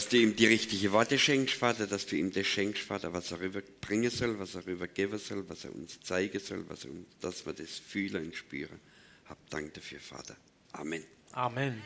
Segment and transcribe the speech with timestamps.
[0.00, 3.32] dass du ihm die richtigen Worte schenkst, Vater, dass du ihm das schenkst, Vater, was
[3.32, 7.44] er rüberbringen soll, was er rübergeben soll, was er uns zeigen soll, was uns, dass
[7.44, 8.80] wir das fühlen und spüren.
[9.28, 10.34] Hab Dank dafür, Vater.
[10.72, 11.04] Amen.
[11.32, 11.82] Amen.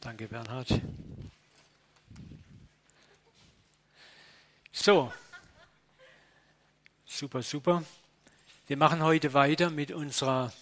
[0.00, 0.80] Danke, Bernhard.
[4.72, 5.12] So,
[7.06, 7.84] super, super.
[8.66, 10.52] Wir machen heute weiter mit unserer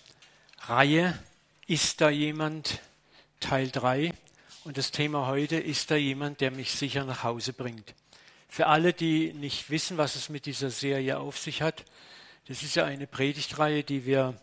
[0.59, 1.19] Reihe
[1.67, 2.83] Ist da jemand?
[3.41, 4.13] Teil 3.
[4.63, 7.95] Und das Thema heute ist da jemand, der mich sicher nach Hause bringt.
[8.47, 11.85] Für alle, die nicht wissen, was es mit dieser Serie auf sich hat,
[12.47, 14.35] das ist ja eine Predigtreihe, die wir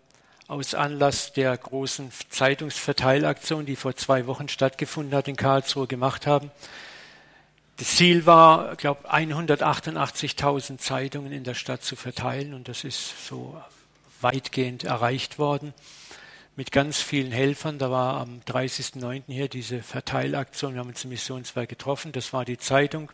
[0.48, 6.49] aus Anlass der großen Zeitungsverteilaktion, die vor zwei Wochen stattgefunden hat, in Karlsruhe gemacht haben.
[7.76, 13.27] Das Ziel war, ich glaube, 188.000 Zeitungen in der Stadt zu verteilen und das ist
[13.27, 13.62] so
[14.20, 15.76] weitgehend erreicht worden
[16.57, 17.77] mit ganz vielen Helfern.
[17.77, 19.25] Da war am 30.09.
[19.27, 20.73] hier diese Verteilaktion.
[20.73, 22.11] Wir haben uns im Missionswerk getroffen.
[22.11, 23.11] Das war die Zeitung.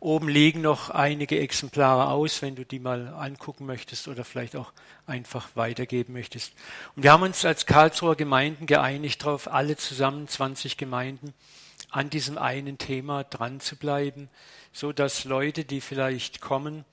[0.00, 4.72] Oben liegen noch einige Exemplare aus, wenn du die mal angucken möchtest oder vielleicht auch
[5.06, 6.54] einfach weitergeben möchtest.
[6.96, 11.34] Und wir haben uns als Karlsruher Gemeinden geeinigt darauf, alle zusammen 20 Gemeinden
[11.88, 14.28] an diesem einen Thema dran zu bleiben,
[14.72, 16.84] so dass Leute, die vielleicht kommen,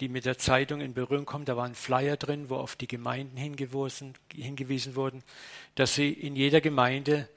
[0.00, 1.44] die mit der Zeitung in Berührung kommen.
[1.44, 5.22] Da waren Flyer drin, wo auf die Gemeinden hingewiesen, wurden,
[5.74, 7.28] dass sie in jeder Gemeinde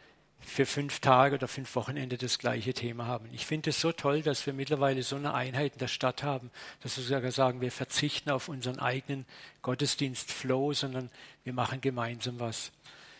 [0.45, 3.29] für fünf Tage oder fünf Wochenende das gleiche Thema haben.
[3.31, 6.51] Ich finde es so toll, dass wir mittlerweile so eine Einheit in der Stadt haben,
[6.81, 9.25] dass wir sogar sagen, wir verzichten auf unseren eigenen
[9.61, 11.09] Gottesdienstflow, sondern
[11.43, 12.71] wir machen gemeinsam was.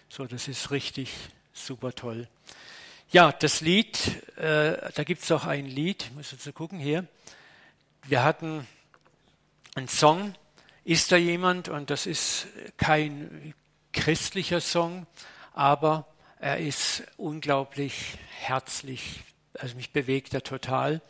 [0.09, 1.11] So, das ist richtig
[1.53, 2.27] super toll.
[3.11, 3.97] Ja, das Lied,
[4.38, 7.08] äh, da gibt es auch ein Lied, ich muss jetzt gucken hier.
[8.05, 8.67] Wir hatten
[9.75, 10.35] ein Song,
[10.83, 13.53] ist da jemand, und das ist kein
[13.91, 15.07] christlicher Song,
[15.53, 16.07] aber
[16.39, 21.02] er ist unglaublich herzlich, also mich bewegt er total.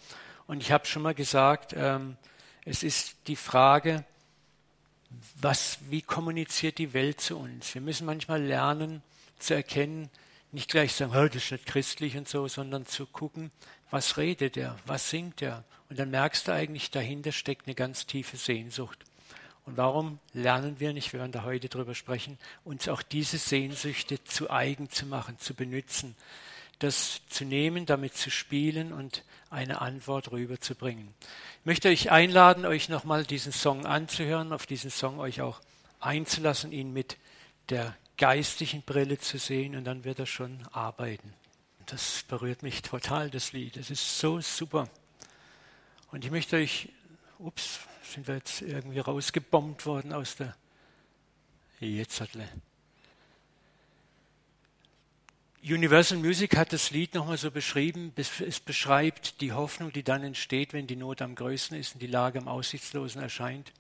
[0.48, 2.18] Und ich habe schon mal gesagt, ähm,
[2.66, 4.06] es ist die Frage,
[5.36, 7.74] was, wie kommuniziert die Welt zu uns?
[7.74, 9.02] Wir müssen manchmal lernen
[9.40, 10.10] zu erkennen,
[10.52, 13.52] nicht gleich sagen, das ist nicht christlich und so, sondern zu gucken,
[13.94, 15.64] was redet er, was singt er.
[15.88, 18.98] Und dann merkst du eigentlich, dahinter steckt eine ganz tiefe Sehnsucht.
[19.68, 24.24] Und warum lernen wir nicht, wir werden da heute drüber sprechen, uns auch diese Sehnsüchte
[24.24, 26.16] zu eigen zu machen, zu benutzen,
[26.80, 31.14] das zu nehmen, damit zu spielen und eine Antwort rüberzubringen.
[31.60, 35.62] Ich möchte euch einladen, euch nochmal diesen Song anzuhören, auf diesen Song euch auch
[36.00, 37.18] einzulassen, ihn mit
[37.70, 41.32] der geistlichen Brille zu sehen und dann wird er schon arbeiten.
[41.88, 43.78] Das berührt mich total, das Lied.
[43.78, 44.90] Es ist so super.
[46.12, 46.90] Und ich möchte euch,
[47.40, 50.56] ups, sind wir jetzt irgendwie rausgebombt worden aus der,
[51.80, 52.30] jetzt hat
[55.64, 58.14] Universal Music hat das Lied nochmal so beschrieben.
[58.18, 62.08] Es beschreibt die Hoffnung, die dann entsteht, wenn die Not am größten ist und die
[62.08, 63.72] Lage am aussichtslosen erscheint.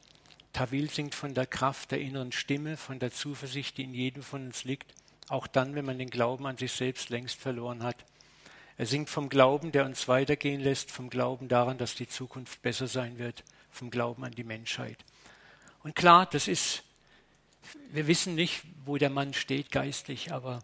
[0.53, 4.45] Tawil singt von der Kraft der inneren Stimme, von der Zuversicht, die in jedem von
[4.45, 4.93] uns liegt,
[5.29, 7.97] auch dann, wenn man den Glauben an sich selbst längst verloren hat.
[8.77, 12.87] Er singt vom Glauben, der uns weitergehen lässt, vom Glauben daran, dass die Zukunft besser
[12.87, 14.97] sein wird, vom Glauben an die Menschheit.
[15.83, 16.83] Und klar, das ist,
[17.91, 20.63] wir wissen nicht, wo der Mann steht geistlich, aber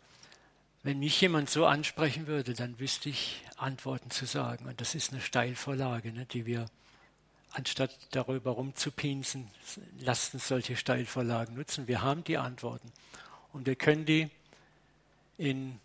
[0.82, 4.66] wenn mich jemand so ansprechen würde, dann wüsste ich Antworten zu sagen.
[4.66, 6.68] Und das ist eine Steilvorlage, ne, die wir
[7.52, 9.50] anstatt darüber rumzupinsen,
[10.00, 11.88] lasst uns solche Steilvorlagen nutzen.
[11.88, 12.92] Wir haben die Antworten
[13.52, 14.30] und wir können die
[15.40, 15.80] in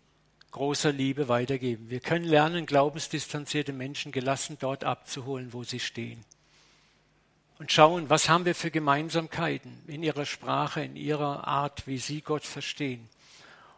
[0.51, 1.89] großer Liebe weitergeben.
[1.89, 6.23] Wir können lernen, glaubensdistanzierte Menschen gelassen dort abzuholen, wo sie stehen.
[7.57, 12.21] Und schauen, was haben wir für Gemeinsamkeiten in ihrer Sprache, in ihrer Art, wie sie
[12.21, 13.09] Gott verstehen.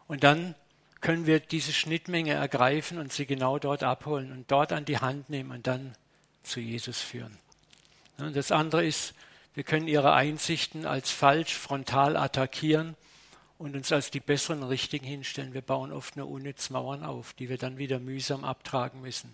[0.07, 0.55] Und dann
[0.99, 5.29] können wir diese Schnittmenge ergreifen und sie genau dort abholen und dort an die Hand
[5.29, 5.95] nehmen und dann
[6.41, 7.37] zu Jesus führen.
[8.17, 9.13] Und das andere ist,
[9.53, 12.95] wir können ihre Einsichten als falsch frontal attackieren
[13.57, 15.53] und uns als die besseren richtigen hinstellen.
[15.53, 19.33] Wir bauen oft nur unnütz Mauern auf, die wir dann wieder mühsam abtragen müssen.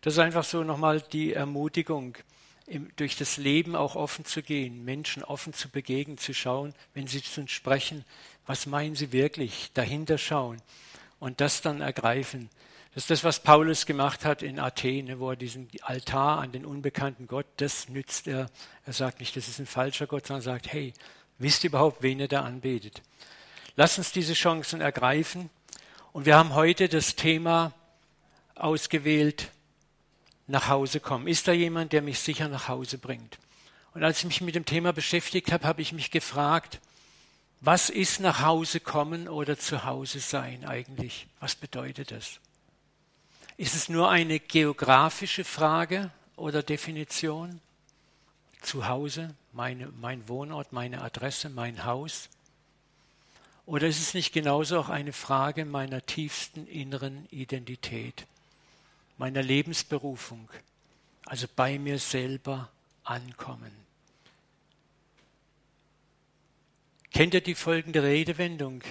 [0.00, 2.16] Das ist einfach so nochmal die Ermutigung,
[2.96, 7.22] durch das Leben auch offen zu gehen, Menschen offen zu begegnen, zu schauen, wenn sie
[7.22, 8.04] zu uns sprechen,
[8.46, 10.60] was meinen sie wirklich, dahinter schauen
[11.18, 12.50] und das dann ergreifen.
[12.94, 16.66] Das ist das, was Paulus gemacht hat in Athen, wo er diesen Altar an den
[16.66, 18.50] unbekannten Gott, das nützt er.
[18.86, 20.92] Er sagt nicht, das ist ein falscher Gott, sondern sagt, hey,
[21.38, 23.02] wisst ihr überhaupt, wen ihr da anbetet?
[23.76, 25.50] Lasst uns diese Chancen ergreifen.
[26.12, 27.72] Und wir haben heute das Thema
[28.54, 29.50] ausgewählt,
[30.48, 31.28] nach Hause kommen.
[31.28, 33.38] Ist da jemand, der mich sicher nach Hause bringt?
[33.94, 36.80] Und als ich mich mit dem Thema beschäftigt habe, habe ich mich gefragt,
[37.60, 41.26] was ist nach Hause kommen oder zu Hause sein eigentlich?
[41.40, 42.40] Was bedeutet das?
[43.56, 47.60] Ist es nur eine geografische Frage oder Definition?
[48.68, 52.28] Zu Hause, meine, mein Wohnort, meine Adresse, mein Haus?
[53.64, 58.26] Oder ist es nicht genauso auch eine Frage meiner tiefsten inneren Identität,
[59.16, 60.50] meiner Lebensberufung,
[61.24, 62.68] also bei mir selber
[63.04, 63.72] ankommen?
[67.10, 68.82] Kennt ihr die folgende Redewendung?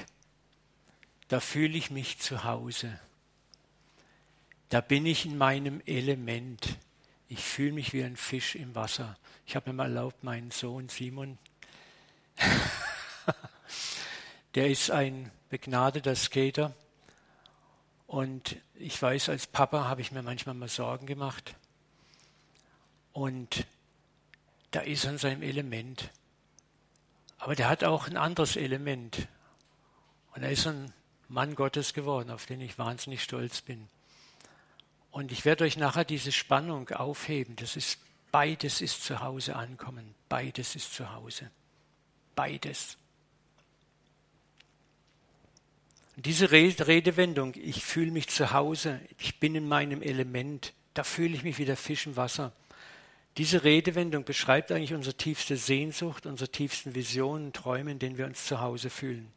[1.27, 2.99] Da fühle ich mich zu Hause.
[4.69, 6.79] Da bin ich in meinem Element.
[7.29, 9.17] Ich fühle mich wie ein Fisch im Wasser.
[9.45, 11.37] Ich habe mir mal erlaubt, meinen Sohn Simon,
[14.55, 16.73] der ist ein begnadeter Skater.
[18.05, 21.55] Und ich weiß, als Papa habe ich mir manchmal mal Sorgen gemacht.
[23.11, 23.65] Und
[24.71, 26.11] da ist er in seinem Element.
[27.37, 29.27] Aber der hat auch ein anderes Element.
[30.33, 30.93] Und er ist ein
[31.27, 33.89] Mann Gottes geworden, auf den ich wahnsinnig stolz bin.
[35.11, 37.55] Und ich werde euch nachher diese Spannung aufheben.
[37.55, 37.99] Das ist
[38.31, 40.13] beides ist zu Hause ankommen.
[40.29, 41.49] Beides ist zu Hause.
[42.35, 42.97] Beides.
[46.15, 51.35] Und diese Redewendung, ich fühle mich zu Hause, ich bin in meinem Element, da fühle
[51.35, 52.51] ich mich wie der Fisch im Wasser.
[53.37, 58.45] Diese Redewendung beschreibt eigentlich unsere tiefste Sehnsucht, unsere tiefsten Visionen, Träume, in denen wir uns
[58.45, 59.31] zu Hause fühlen.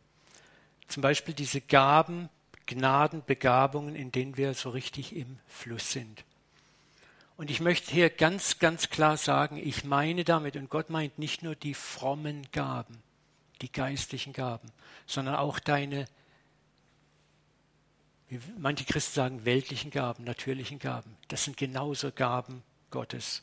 [0.89, 2.31] Zum Beispiel diese Gaben,
[2.71, 6.25] Gnaden, Begabungen, in denen wir so richtig im Fluss sind.
[7.37, 11.43] Und ich möchte hier ganz, ganz klar sagen, ich meine damit, und Gott meint nicht
[11.43, 13.03] nur die frommen Gaben,
[13.61, 14.71] die geistlichen Gaben,
[15.07, 16.05] sondern auch deine,
[18.29, 21.17] wie manche Christen sagen, weltlichen Gaben, natürlichen Gaben.
[21.29, 23.43] Das sind genauso Gaben Gottes.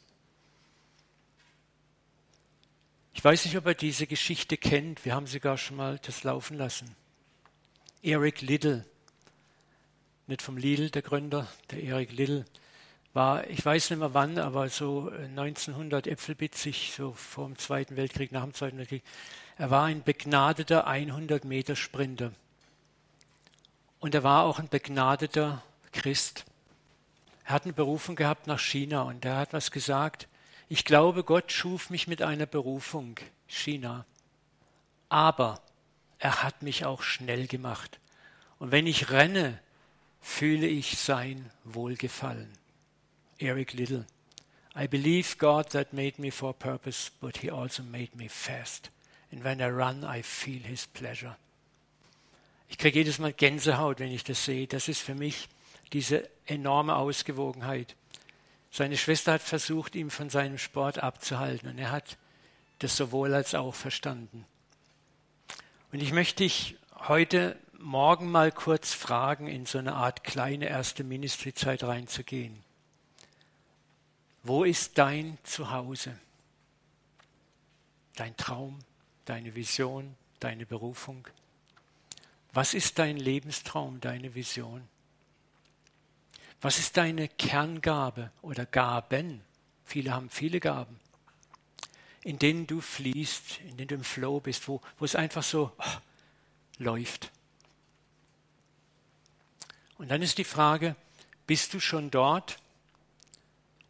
[3.14, 5.04] Ich weiß nicht, ob er diese Geschichte kennt.
[5.04, 6.96] Wir haben sogar schon mal das laufen lassen.
[8.04, 8.86] Eric Liddell,
[10.28, 12.46] nicht vom Lidl, der Gründer, der Eric Liddell,
[13.14, 18.32] war, ich weiß nicht mehr wann, aber so 1900 Äpfelbitzig, so vor dem Zweiten Weltkrieg,
[18.32, 19.04] nach dem Zweiten Weltkrieg.
[19.58, 22.32] Er war ein begnadeter 100 Meter Sprinter.
[24.00, 26.46] Und er war auch ein begnadeter Christ.
[27.46, 30.28] Er hat eine Berufung gehabt nach China und er hat was gesagt.
[30.70, 33.16] Ich glaube, Gott schuf mich mit einer Berufung,
[33.48, 34.06] China.
[35.10, 35.62] Aber
[36.20, 38.00] er hat mich auch schnell gemacht.
[38.60, 39.60] Und wenn ich renne,
[40.22, 42.52] fühle ich sein Wohlgefallen.
[43.40, 44.06] Eric Little.
[44.76, 48.92] I believe God that made me for purpose, but he also made me fast.
[49.32, 51.36] And when I run, I feel his pleasure.
[52.70, 54.68] Ich kriege jedes Mal Gänsehaut, wenn ich das sehe.
[54.68, 55.48] Das ist für mich
[55.94, 57.96] diese enorme Ausgewogenheit.
[58.72, 62.18] Seine Schwester hat versucht, ihn von seinem Sport abzuhalten und er hat
[62.80, 64.46] das sowohl als auch verstanden.
[65.92, 66.76] Und ich möchte dich
[67.08, 72.64] heute Morgen mal kurz fragen, in so eine Art kleine erste Ministryzeit reinzugehen.
[74.42, 76.18] Wo ist dein Zuhause?
[78.16, 78.80] Dein Traum,
[79.26, 81.28] deine Vision, deine Berufung?
[82.52, 84.88] Was ist dein Lebenstraum, deine Vision?
[86.62, 89.42] Was ist deine Kerngabe oder Gaben?
[89.86, 91.00] Viele haben viele Gaben,
[92.24, 95.72] in denen du fließt, in denen du im Flow bist, wo, wo es einfach so
[95.78, 95.84] oh,
[96.80, 97.32] läuft.
[99.98, 100.96] Und dann ist die Frage,
[101.48, 102.60] bist du schon dort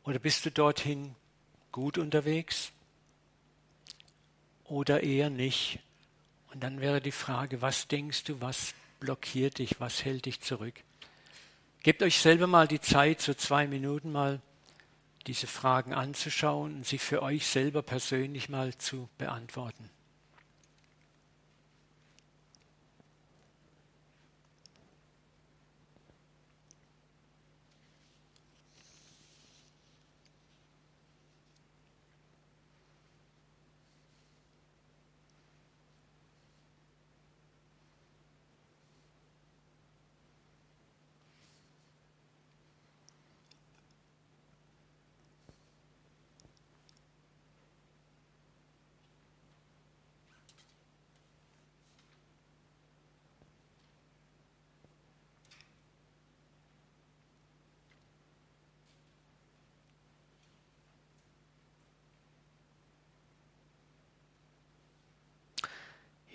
[0.04, 1.16] oder bist du dorthin
[1.72, 2.72] gut unterwegs
[4.64, 5.80] oder eher nicht?
[6.54, 10.76] Und dann wäre die Frage, was denkst du, was blockiert dich, was hält dich zurück?
[11.84, 14.42] Gebt euch selber mal die Zeit, so zwei Minuten mal
[15.28, 19.90] diese Fragen anzuschauen und sie für euch selber persönlich mal zu beantworten.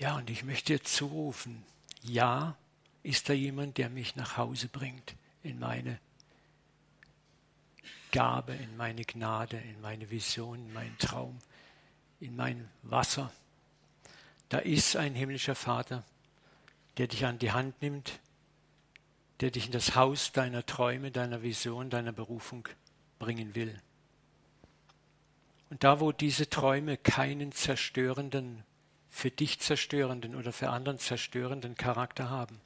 [0.03, 1.65] Ja, und ich möchte dir zurufen,
[2.03, 2.57] ja,
[3.05, 6.01] ist da jemand, der mich nach Hause bringt, in meine
[8.11, 11.39] Gabe, in meine Gnade, in meine Vision, in meinen Traum,
[12.19, 13.33] in mein Wasser.
[14.49, 16.03] Da ist ein himmlischer Vater,
[16.97, 18.19] der dich an die Hand nimmt,
[19.39, 22.69] der dich in das Haus deiner Träume, deiner Vision, deiner Berufung
[23.21, 23.81] bringen will.
[25.71, 28.65] Und da, wo diese Träume keinen zerstörenden,
[29.13, 32.61] für dich zerstörenden oder für anderen zerstörenden Charakter haben,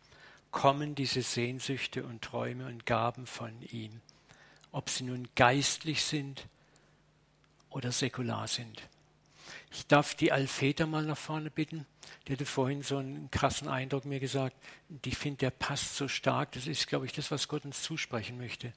[0.52, 4.00] kommen diese Sehnsüchte und Träume und Gaben von ihm,
[4.70, 6.46] ob sie nun geistlich sind
[7.68, 8.80] oder säkular sind.
[9.72, 11.84] Ich darf die Alfeter mal nach vorne bitten.
[12.26, 14.56] Die hatte vorhin so einen krassen Eindruck mir gesagt.
[15.04, 16.52] Ich finde, der passt so stark.
[16.52, 18.72] Das ist, glaube ich, das, was Gott uns zusprechen möchte.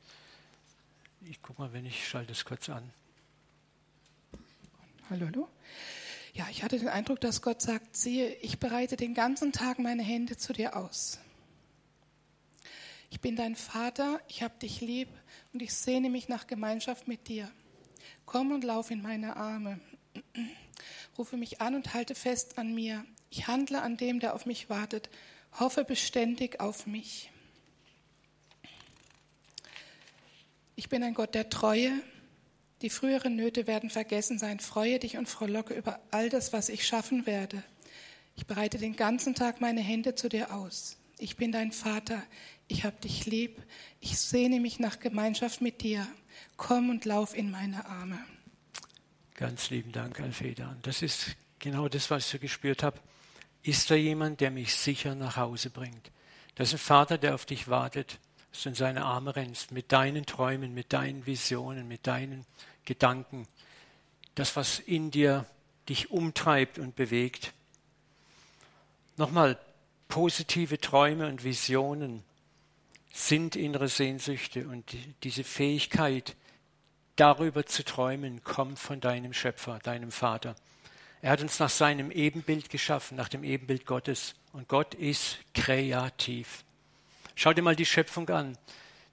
[1.21, 2.91] Ich gucke mal, wenn ich schalte es kurz an.
[5.09, 5.49] Hallo, hallo.
[6.39, 10.03] Ja, ich hatte den Eindruck, dass Gott sagt, siehe, ich bereite den ganzen Tag meine
[10.03, 11.19] Hände zu dir aus.
[13.09, 15.09] Ich bin dein Vater, ich habe dich lieb
[15.51, 17.51] und ich sehne mich nach Gemeinschaft mit dir.
[18.25, 19.81] Komm und lauf in meine Arme.
[21.17, 23.03] Rufe mich an und halte fest an mir.
[23.29, 25.09] Ich handle an dem, der auf mich wartet.
[25.59, 27.31] Hoffe beständig auf mich.
[30.77, 31.91] Ich bin ein Gott der Treue.
[32.81, 34.59] Die früheren Nöte werden vergessen sein.
[34.59, 37.61] Freue dich und frohlocke über all das, was ich schaffen werde.
[38.35, 40.97] Ich bereite den ganzen Tag meine Hände zu dir aus.
[41.17, 42.23] Ich bin dein Vater.
[42.69, 43.61] Ich habe dich lieb.
[43.99, 46.07] Ich sehne mich nach Gemeinschaft mit dir.
[46.55, 48.19] Komm und lauf in meine Arme.
[49.35, 50.77] Ganz lieben Dank, Alfeda.
[50.81, 52.99] Das ist genau das, was ich so gespürt habe.
[53.61, 56.11] Ist da jemand, der mich sicher nach Hause bringt?
[56.55, 58.19] Das ist ein Vater, der auf dich wartet,
[58.51, 62.45] dass du in seine Arme rennst, mit deinen Träumen, mit deinen Visionen, mit deinen
[62.85, 63.47] Gedanken.
[64.35, 65.45] Das, was in dir
[65.87, 67.53] dich umtreibt und bewegt.
[69.17, 69.59] Nochmal,
[70.07, 72.23] positive Träume und Visionen
[73.11, 76.35] sind innere Sehnsüchte und diese Fähigkeit,
[77.15, 80.55] darüber zu träumen, kommt von deinem Schöpfer, deinem Vater.
[81.21, 84.35] Er hat uns nach seinem Ebenbild geschaffen, nach dem Ebenbild Gottes.
[84.53, 86.63] Und Gott ist kreativ.
[87.41, 88.57] Schau dir mal die Schöpfung an.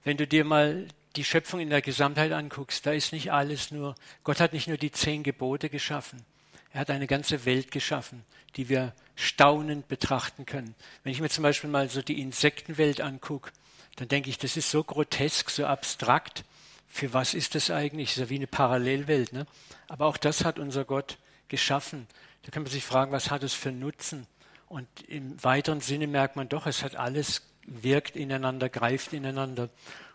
[0.03, 3.95] Wenn du dir mal die Schöpfung in der Gesamtheit anguckst, da ist nicht alles nur,
[4.25, 6.25] Gott hat nicht nur die zehn Gebote geschaffen,
[6.73, 8.25] er hat eine ganze Welt geschaffen,
[8.57, 10.75] die wir staunend betrachten können.
[11.03, 13.53] Wenn ich mir zum Beispiel mal so die Insektenwelt angucke,
[13.95, 16.43] dann denke ich, das ist so grotesk, so abstrakt
[16.85, 18.09] für was ist das eigentlich?
[18.09, 19.31] Das ist ja wie eine Parallelwelt.
[19.31, 19.47] Ne?
[19.87, 21.17] Aber auch das hat unser Gott
[21.47, 22.07] geschaffen.
[22.41, 24.27] Da kann man sich fragen, was hat es für Nutzen?
[24.67, 29.69] Und im weiteren Sinne merkt man doch, es hat alles, wirkt ineinander, greift ineinander.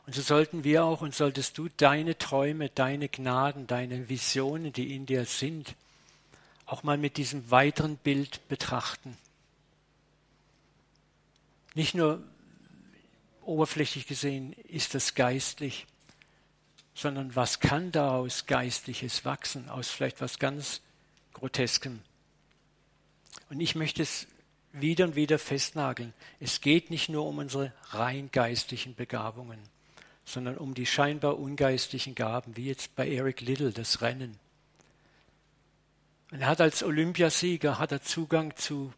[0.06, 4.96] Und so sollten wir auch und solltest du deine Träume, deine Gnaden, deine Visionen, die
[4.96, 5.76] in dir sind,
[6.66, 9.16] auch mal mit diesem weiteren Bild betrachten.
[11.74, 12.22] Nicht nur
[13.42, 15.86] oberflächlich gesehen ist das geistlich,
[16.94, 20.80] sondern was kann daraus Geistliches wachsen, aus vielleicht was ganz
[21.32, 22.00] Groteskem.
[23.50, 24.26] Und ich möchte es
[24.72, 26.14] wieder und wieder festnageln.
[26.40, 29.58] Es geht nicht nur um unsere rein geistlichen Begabungen,
[30.24, 34.38] sondern um die scheinbar ungeistlichen Gaben, wie jetzt bei Eric Little das Rennen.
[36.30, 38.92] Und er hat als Olympiasieger hat er Zugang zu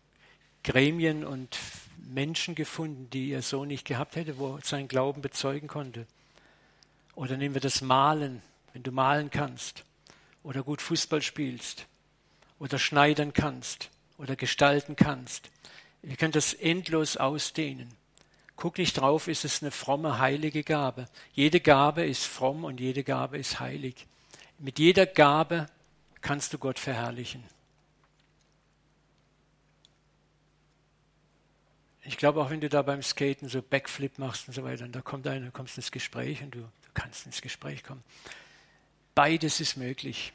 [0.62, 1.58] Gremien und
[1.98, 6.06] Menschen gefunden, die er so nicht gehabt hätte, wo er seinen Glauben bezeugen konnte.
[7.16, 9.84] Oder nehmen wir das Malen, wenn du malen kannst
[10.42, 11.86] oder gut Fußball spielst
[12.58, 15.50] oder schneidern kannst oder gestalten kannst.
[16.02, 17.88] Wir können das endlos ausdehnen.
[18.56, 21.06] Guck nicht drauf, ist es eine fromme, heilige Gabe.
[21.32, 24.06] Jede Gabe ist fromm und jede Gabe ist heilig.
[24.58, 25.66] Mit jeder Gabe
[26.20, 27.42] kannst du Gott verherrlichen.
[32.02, 34.92] Ich glaube, auch wenn du da beim Skaten so Backflip machst und so weiter, und
[34.92, 38.04] da kommt einer, du kommst ins Gespräch und du kannst ins Gespräch kommen.
[39.14, 40.32] Beides ist möglich.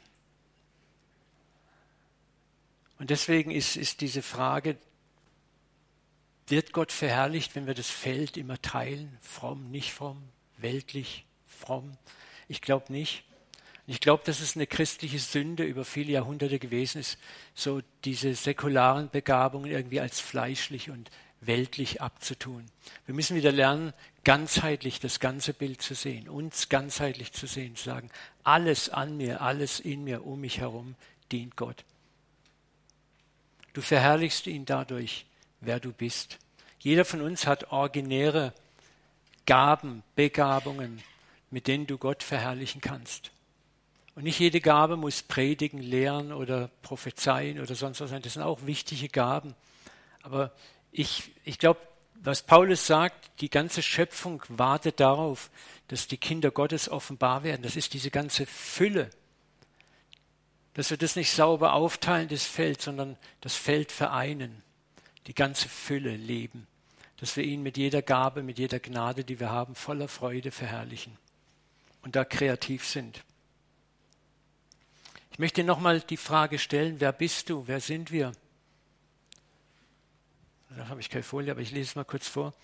[3.00, 4.76] Und deswegen ist, ist diese Frage,
[6.48, 9.16] wird Gott verherrlicht, wenn wir das Feld immer teilen?
[9.22, 10.22] Fromm, nicht fromm,
[10.58, 11.96] weltlich, fromm?
[12.46, 13.24] Ich glaube nicht.
[13.86, 17.18] Ich glaube, dass es eine christliche Sünde über viele Jahrhunderte gewesen ist,
[17.54, 22.66] so diese säkularen Begabungen irgendwie als fleischlich und weltlich abzutun.
[23.06, 27.84] Wir müssen wieder lernen, ganzheitlich das ganze Bild zu sehen, uns ganzheitlich zu sehen, zu
[27.84, 28.10] sagen,
[28.44, 30.96] alles an mir, alles in mir, um mich herum
[31.32, 31.82] dient Gott.
[33.72, 35.26] Du verherrlichst ihn dadurch,
[35.60, 36.38] wer du bist.
[36.78, 38.52] Jeder von uns hat originäre
[39.46, 41.02] Gaben, Begabungen,
[41.50, 43.30] mit denen du Gott verherrlichen kannst.
[44.14, 48.22] Und nicht jede Gabe muss predigen, lehren oder prophezeien oder sonst was sein.
[48.22, 49.54] Das sind auch wichtige Gaben.
[50.22, 50.52] Aber
[50.92, 51.80] ich, ich glaube,
[52.22, 55.50] was Paulus sagt, die ganze Schöpfung wartet darauf,
[55.88, 57.62] dass die Kinder Gottes offenbar werden.
[57.62, 59.10] Das ist diese ganze Fülle.
[60.74, 64.62] Dass wir das nicht sauber aufteilen, das Feld, sondern das Feld vereinen.
[65.26, 66.66] Die ganze Fülle leben.
[67.18, 71.18] dass wir ihn mit jeder Gabe, mit jeder Gnade, die wir haben, voller Freude verherrlichen
[72.02, 73.22] und da kreativ sind.
[75.32, 78.32] Ich möchte nochmal die Frage stellen, wer bist du, wer sind wir?
[80.76, 82.54] Da habe ich keine Folie, aber ich lese es mal kurz vor.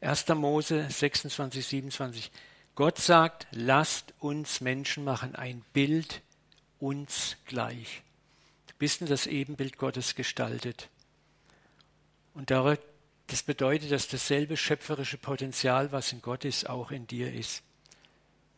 [0.00, 0.28] 1.
[0.28, 2.30] Mose 26, 27.
[2.74, 6.22] Gott sagt, lasst uns Menschen machen, ein Bild
[6.84, 8.02] uns gleich.
[8.66, 10.90] Du bist in das Ebenbild Gottes gestaltet.
[12.34, 17.62] Und das bedeutet, dass dasselbe schöpferische Potenzial, was in Gott ist, auch in dir ist.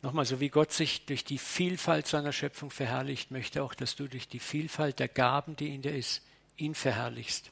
[0.01, 4.09] Nochmal, so wie Gott sich durch die Vielfalt seiner Schöpfung verherrlicht, möchte auch, dass du
[4.09, 6.21] durch die Vielfalt der Gaben, die in dir ist,
[6.57, 7.51] ihn verherrlichst.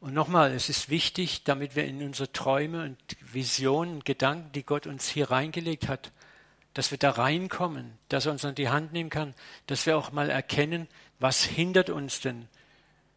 [0.00, 4.86] Und nochmal, es ist wichtig, damit wir in unsere Träume und Visionen, Gedanken, die Gott
[4.86, 6.12] uns hier reingelegt hat,
[6.78, 9.34] dass wir da reinkommen, dass er uns an die Hand nehmen kann,
[9.66, 10.86] dass wir auch mal erkennen,
[11.18, 12.46] was hindert uns denn?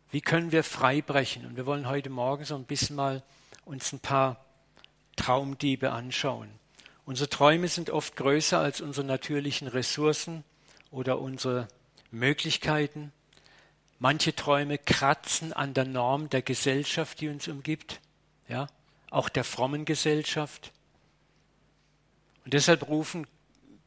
[0.09, 1.45] Wie können wir frei brechen?
[1.45, 3.21] Und wir wollen heute Morgen so ein bisschen mal
[3.63, 4.43] uns ein paar
[5.15, 6.49] Traumdiebe anschauen.
[7.05, 10.43] Unsere Träume sind oft größer als unsere natürlichen Ressourcen
[10.89, 11.67] oder unsere
[12.09, 13.11] Möglichkeiten.
[13.99, 18.01] Manche Träume kratzen an der Norm der Gesellschaft, die uns umgibt,
[18.47, 18.65] ja,
[19.11, 20.71] auch der frommen Gesellschaft.
[22.43, 23.27] Und deshalb rufen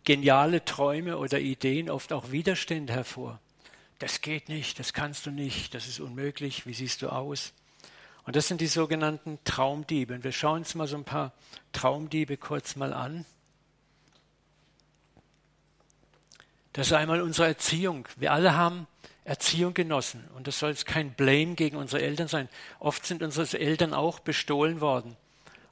[0.05, 3.41] geniale Träume oder Ideen oft auch Widerstände hervor.
[3.99, 7.53] Das geht nicht, das kannst du nicht, das ist unmöglich, wie siehst du aus?
[8.27, 10.15] Und das sind die sogenannten Traumdiebe.
[10.15, 11.33] Und wir schauen uns mal so ein paar
[11.73, 13.27] Traumdiebe kurz mal an.
[16.73, 18.09] Das ist einmal unsere Erziehung.
[18.17, 18.87] Wir alle haben
[19.25, 20.29] Erziehung genossen.
[20.35, 22.49] Und das soll jetzt kein Blame gegen unsere Eltern sein.
[22.79, 25.17] Oft sind unsere Eltern auch bestohlen worden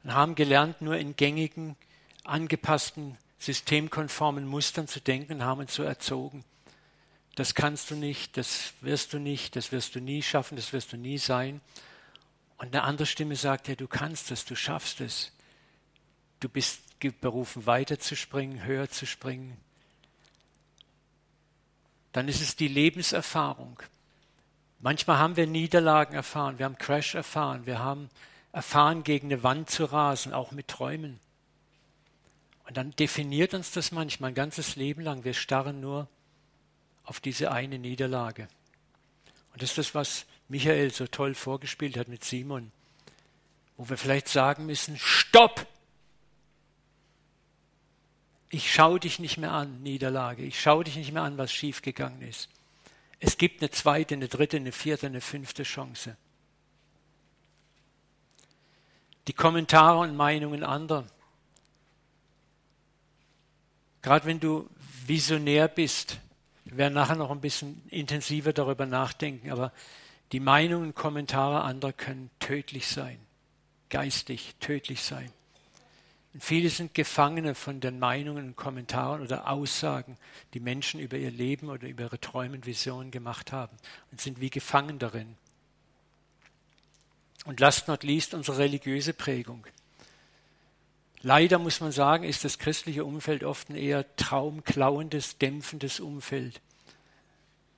[0.04, 1.76] und haben gelernt, nur in gängigen,
[2.24, 6.44] angepassten, systemkonformen Mustern zu denken und haben uns so erzogen.
[7.34, 10.92] Das kannst du nicht, das wirst du nicht, das wirst du nie schaffen, das wirst
[10.92, 11.60] du nie sein.
[12.58, 15.32] Und eine andere Stimme sagt, ja, du kannst es, du schaffst es.
[16.40, 16.80] Du bist
[17.20, 19.56] berufen, weiter zu springen, höher zu springen,
[22.12, 23.82] dann ist es die Lebenserfahrung.
[24.80, 28.10] Manchmal haben wir Niederlagen erfahren, wir haben Crash erfahren, wir haben
[28.52, 31.18] erfahren, gegen eine Wand zu rasen, auch mit Träumen.
[32.72, 35.24] Und dann definiert uns das manchmal ein ganzes Leben lang.
[35.24, 36.08] Wir starren nur
[37.04, 38.48] auf diese eine Niederlage.
[39.52, 42.72] Und das ist das, was Michael so toll vorgespielt hat mit Simon,
[43.76, 45.66] wo wir vielleicht sagen müssen, stopp!
[48.48, 50.42] Ich schaue dich nicht mehr an, Niederlage.
[50.42, 52.48] Ich schaue dich nicht mehr an, was schiefgegangen ist.
[53.20, 56.16] Es gibt eine zweite, eine dritte, eine vierte, eine fünfte Chance.
[59.28, 61.06] Die Kommentare und Meinungen anderer.
[64.02, 64.68] Gerade wenn du
[65.06, 66.18] visionär bist,
[66.64, 69.72] wir werden nachher noch ein bisschen intensiver darüber nachdenken, aber
[70.32, 73.18] die Meinungen und Kommentare anderer können tödlich sein,
[73.90, 75.30] geistig tödlich sein.
[76.32, 80.16] Und viele sind Gefangene von den Meinungen und Kommentaren oder Aussagen,
[80.54, 83.76] die Menschen über ihr Leben oder über ihre Träume und Visionen gemacht haben
[84.10, 85.36] und sind wie gefangen darin.
[87.44, 89.66] Und last not least unsere religiöse Prägung.
[91.22, 96.60] Leider muss man sagen, ist das christliche Umfeld oft ein eher traumklauendes, dämpfendes Umfeld.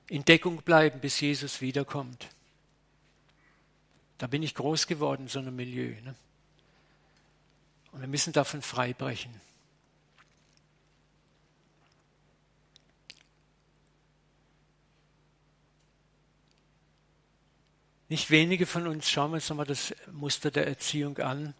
[0.07, 2.27] In Deckung bleiben, bis Jesus wiederkommt.
[4.17, 5.93] Da bin ich groß geworden so einem Milieu.
[6.03, 6.15] Ne?
[7.91, 9.33] Und wir müssen davon freibrechen.
[18.09, 21.53] Nicht wenige von uns, schauen wir uns nochmal das Muster der Erziehung an,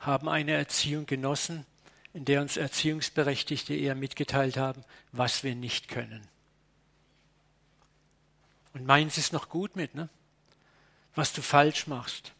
[0.00, 1.66] haben eine Erziehung genossen,
[2.14, 6.26] in der uns Erziehungsberechtigte eher mitgeteilt haben, was wir nicht können.
[8.74, 10.08] Und meinen sie es noch gut mit, ne?
[11.14, 12.32] was du falsch machst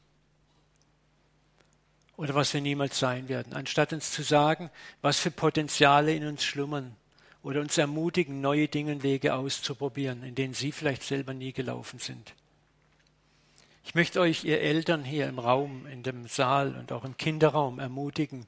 [2.16, 4.71] oder was wir niemals sein werden, anstatt uns zu sagen,
[5.03, 6.97] was für Potenziale in uns schlummern
[7.42, 11.99] oder uns ermutigen, neue Dinge und Wege auszuprobieren, in denen Sie vielleicht selber nie gelaufen
[11.99, 12.35] sind.
[13.88, 17.79] Ich möchte euch, ihr Eltern hier im Raum, in dem Saal und auch im Kinderraum
[17.79, 18.46] ermutigen.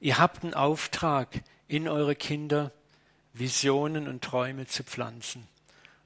[0.00, 2.70] Ihr habt einen Auftrag, in eure Kinder
[3.32, 5.48] Visionen und Träume zu pflanzen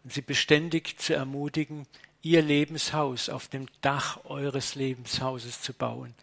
[0.02, 1.86] und sie beständig zu ermutigen,
[2.22, 6.14] ihr Lebenshaus auf dem Dach eures Lebenshauses zu bauen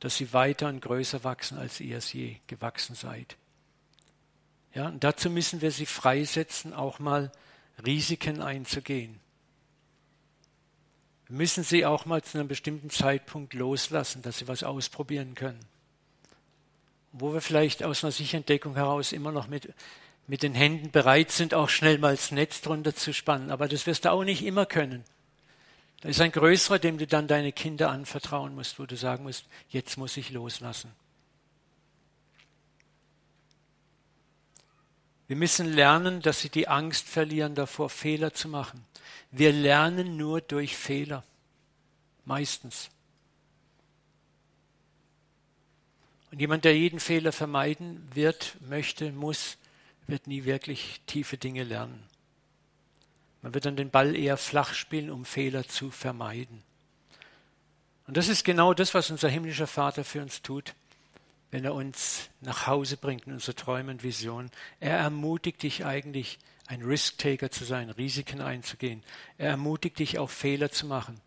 [0.00, 3.36] dass sie weiter und größer wachsen, als ihr es je gewachsen seid.
[4.74, 7.32] Ja, und dazu müssen wir sie freisetzen, auch mal
[7.84, 9.20] Risiken einzugehen.
[11.28, 15.58] Müssen sie auch mal zu einem bestimmten Zeitpunkt loslassen, dass sie was ausprobieren können.
[17.12, 19.72] Wo wir vielleicht aus einer Sicherentdeckung heraus immer noch mit,
[20.28, 23.50] mit den Händen bereit sind, auch schnell mal das Netz drunter zu spannen.
[23.50, 25.04] Aber das wirst du auch nicht immer können.
[26.00, 29.46] Da ist ein größerer, dem du dann deine Kinder anvertrauen musst, wo du sagen musst,
[29.68, 30.92] jetzt muss ich loslassen.
[35.28, 38.84] Wir müssen lernen, dass sie die Angst verlieren davor, Fehler zu machen.
[39.30, 41.24] Wir lernen nur durch Fehler.
[42.24, 42.90] Meistens.
[46.30, 49.56] Und jemand, der jeden Fehler vermeiden wird, möchte, muss,
[50.06, 52.02] wird nie wirklich tiefe Dinge lernen.
[53.42, 56.62] Man wird dann den Ball eher flach spielen, um Fehler zu vermeiden.
[58.06, 60.74] Und das ist genau das, was unser himmlischer Vater für uns tut,
[61.56, 64.50] wenn er uns nach Hause bringt in unsere Träume und Visionen.
[64.78, 69.02] Er ermutigt dich eigentlich, ein Risk-Taker zu sein, Risiken einzugehen.
[69.38, 71.18] Er ermutigt dich auch Fehler zu machen.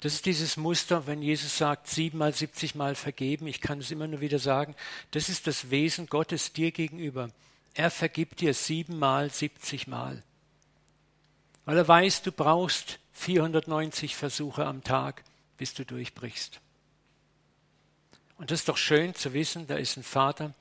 [0.00, 3.46] Das ist dieses Muster, wenn Jesus sagt, siebenmal, siebzigmal vergeben.
[3.46, 4.74] Ich kann es immer nur wieder sagen.
[5.12, 7.30] Das ist das Wesen Gottes dir gegenüber.
[7.74, 10.24] Er vergibt dir siebenmal, siebzigmal.
[11.64, 15.22] Weil er weiß, du brauchst 490 Versuche am Tag,
[15.56, 16.60] bis du durchbrichst.
[18.38, 20.52] Und das ist doch schön zu wissen, da ist ein Vater,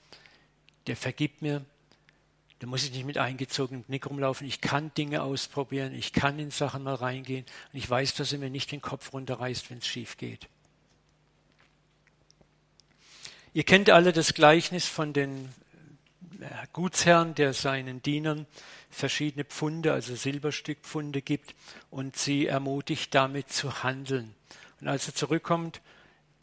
[0.87, 1.65] der vergibt mir.
[2.59, 4.47] Da muss ich nicht mit eingezogenem Nick rumlaufen.
[4.47, 5.93] Ich kann Dinge ausprobieren.
[5.93, 7.45] Ich kann in Sachen mal reingehen.
[7.73, 10.47] Und ich weiß, dass er mir nicht den Kopf runterreißt, wenn es schief geht.
[13.53, 15.49] Ihr kennt alle das Gleichnis von den
[16.39, 18.45] äh, Gutsherrn, der seinen Dienern
[18.89, 21.55] verschiedene Pfunde, also Silberstückpfunde gibt
[21.89, 24.33] und sie ermutigt, damit zu handeln.
[24.79, 25.81] Und als er zurückkommt,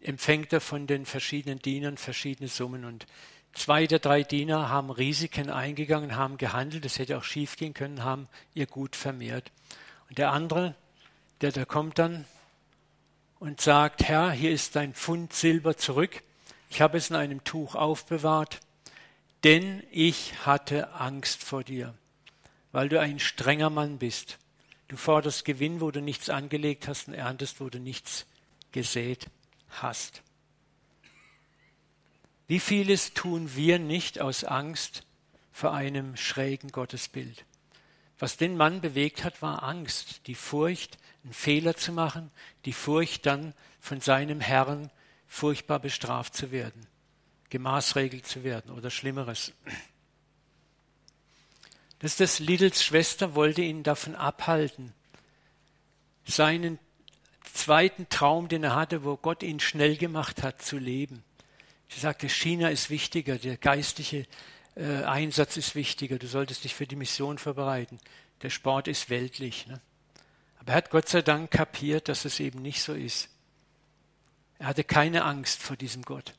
[0.04, 2.84] empfängt er von den verschiedenen Dienern verschiedene Summen.
[2.84, 3.06] Und
[3.52, 8.28] zwei der drei Diener haben Risiken eingegangen, haben gehandelt, das hätte auch schiefgehen können, haben
[8.54, 9.50] ihr Gut vermehrt.
[10.08, 10.74] Und der andere,
[11.40, 12.24] der da kommt dann
[13.38, 16.22] und sagt, Herr, hier ist dein Pfund Silber zurück.
[16.70, 18.60] Ich habe es in einem Tuch aufbewahrt,
[19.44, 21.94] denn ich hatte Angst vor dir,
[22.70, 24.38] weil du ein strenger Mann bist.
[24.88, 28.26] Du forderst Gewinn, wo du nichts angelegt hast und erntest, wo du nichts
[28.72, 29.28] gesät
[29.80, 30.22] hast.
[32.46, 35.06] Wie vieles tun wir nicht aus Angst
[35.52, 37.44] vor einem schrägen Gottesbild?
[38.18, 42.30] Was den Mann bewegt hat, war Angst, die Furcht, einen Fehler zu machen,
[42.64, 44.90] die Furcht dann von seinem Herrn
[45.26, 46.86] furchtbar bestraft zu werden,
[47.48, 49.52] gemaßregelt zu werden oder Schlimmeres.
[52.00, 54.92] Das ist das Littles Schwester wollte ihn davon abhalten,
[56.24, 56.78] seinen
[57.52, 61.22] zweiten Traum, den er hatte, wo Gott ihn schnell gemacht hat, zu leben.
[61.88, 64.26] Sie sagte, China ist wichtiger, der geistliche
[64.74, 67.98] äh, Einsatz ist wichtiger, du solltest dich für die Mission vorbereiten.
[68.40, 69.66] Der Sport ist weltlich.
[69.66, 69.80] Ne?
[70.58, 73.28] Aber er hat Gott sei Dank kapiert, dass es eben nicht so ist.
[74.58, 76.34] Er hatte keine Angst vor diesem Gott.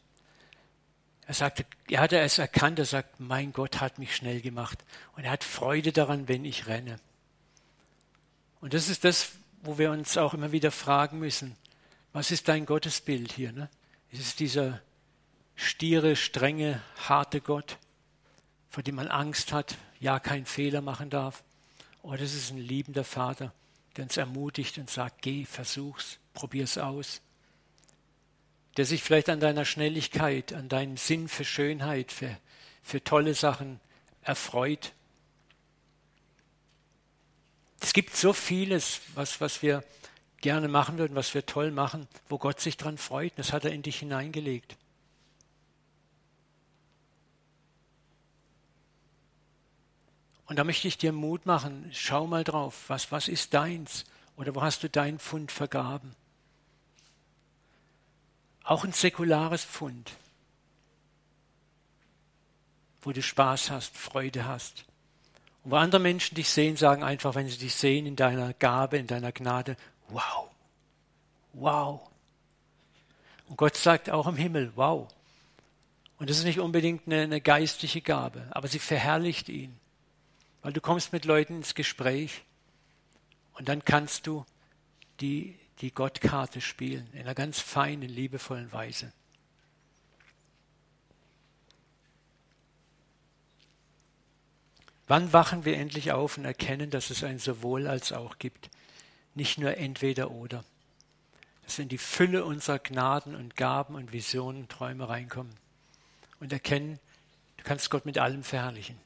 [1.26, 4.84] Er sagte, er hatte es erkannt, er sagt, mein Gott hat mich schnell gemacht.
[5.16, 7.00] Und er hat Freude daran, wenn ich renne.
[8.60, 11.56] Und das ist das, wo wir uns auch immer wieder fragen müssen,
[12.12, 13.54] was ist dein Gottesbild hier?
[13.54, 13.70] Ne?
[14.12, 14.82] Ist es dieser
[15.56, 17.78] stiere, strenge, harte Gott,
[18.70, 21.44] vor dem man Angst hat, ja keinen Fehler machen darf?
[22.02, 23.54] Oder ist es ein liebender Vater,
[23.96, 27.22] der uns ermutigt und sagt, geh, versuch's, probier's aus?
[28.76, 32.38] Der sich vielleicht an deiner Schnelligkeit, an deinem Sinn für Schönheit, für,
[32.82, 33.80] für tolle Sachen
[34.24, 34.92] erfreut
[37.84, 39.84] es gibt so vieles, was, was wir
[40.40, 43.34] gerne machen würden, was wir toll machen, wo Gott sich dran freut.
[43.36, 44.78] Das hat er in dich hineingelegt.
[50.46, 51.90] Und da möchte ich dir Mut machen.
[51.94, 52.86] Schau mal drauf.
[52.88, 54.06] Was, was ist deins?
[54.38, 56.16] Oder wo hast du dein Pfund vergraben?
[58.64, 60.14] Auch ein säkulares Pfund,
[63.02, 64.86] wo du Spaß hast, Freude hast.
[65.64, 68.98] Und wo andere Menschen dich sehen, sagen einfach, wenn sie dich sehen in deiner Gabe,
[68.98, 69.78] in deiner Gnade,
[70.10, 70.50] wow,
[71.54, 72.02] wow.
[73.48, 75.08] Und Gott sagt auch im Himmel, wow.
[76.18, 79.78] Und das ist nicht unbedingt eine, eine geistliche Gabe, aber sie verherrlicht ihn.
[80.62, 82.44] Weil du kommst mit Leuten ins Gespräch
[83.54, 84.46] und dann kannst du
[85.20, 89.12] die, die Gottkarte spielen in einer ganz feinen, liebevollen Weise.
[95.14, 98.72] Wann wachen wir endlich auf und erkennen, dass es ein sowohl als auch gibt?
[99.36, 100.66] Nicht nur entweder oder.
[101.62, 105.54] Dass wir in die Fülle unserer Gnaden und Gaben und Visionen und Träume reinkommen
[106.40, 106.98] und erkennen,
[107.58, 108.98] du kannst Gott mit allem verherrlichen.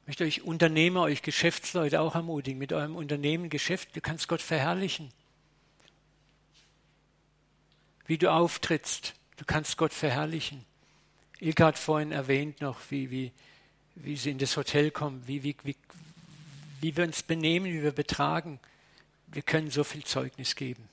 [0.00, 4.42] Ich möchte euch Unternehmer, euch Geschäftsleute auch ermutigen, mit eurem Unternehmen, Geschäft, du kannst Gott
[4.42, 5.12] verherrlichen.
[8.04, 10.64] Wie du auftrittst, du kannst Gott verherrlichen.
[11.38, 13.32] Ilka hat vorhin erwähnt noch, wie, wie,
[13.96, 15.76] wie sie in das Hotel kommen, wie, wie, wie,
[16.80, 18.60] wie wir uns benehmen, wie wir betragen.
[19.26, 20.88] Wir können so viel Zeugnis geben.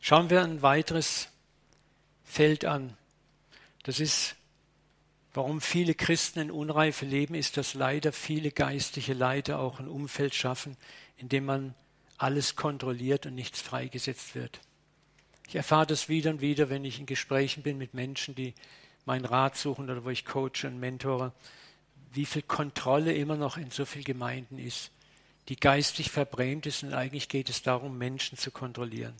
[0.00, 1.28] Schauen wir ein weiteres
[2.24, 2.96] Feld an.
[3.82, 4.36] Das ist,
[5.34, 10.34] warum viele Christen in Unreife leben, ist, dass leider viele geistliche Leiter auch ein Umfeld
[10.34, 10.76] schaffen,
[11.16, 11.74] in dem man
[12.18, 14.60] alles kontrolliert und nichts freigesetzt wird.
[15.48, 18.54] Ich erfahre das wieder und wieder, wenn ich in Gesprächen bin mit Menschen, die
[19.10, 21.32] meinen Rat suchen oder wo ich coache und mentore,
[22.12, 24.92] wie viel Kontrolle immer noch in so vielen Gemeinden ist,
[25.48, 29.14] die geistig verbrämt ist und eigentlich geht es darum, Menschen zu kontrollieren.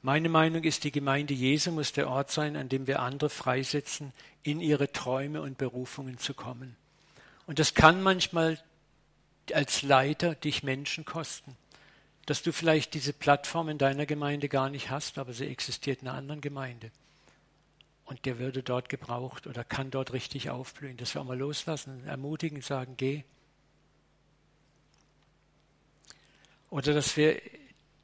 [0.00, 4.14] Meine Meinung ist, die Gemeinde Jesu muss der Ort sein, an dem wir andere freisetzen,
[4.42, 6.74] in ihre Träume und Berufungen zu kommen.
[7.46, 8.58] Und das kann manchmal
[9.52, 11.58] als Leiter dich Menschen kosten.
[12.24, 16.08] Dass du vielleicht diese Plattform in deiner Gemeinde gar nicht hast, aber sie existiert in
[16.08, 16.90] einer anderen Gemeinde.
[18.08, 20.96] Und der würde dort gebraucht oder kann dort richtig aufblühen.
[20.96, 23.22] Das wir auch mal loslassen, ermutigen, sagen, geh.
[26.70, 27.38] Oder dass wir